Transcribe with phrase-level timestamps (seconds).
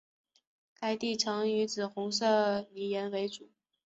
[0.79, 3.51] 该地层以紫红色泥岩为主。